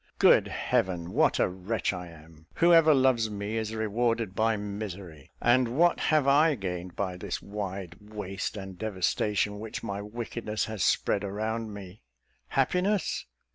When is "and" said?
5.39-5.77, 8.57-8.79